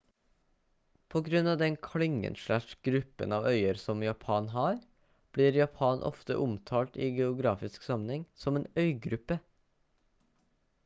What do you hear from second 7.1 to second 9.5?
geografisk sammenheng som en «øygruppe»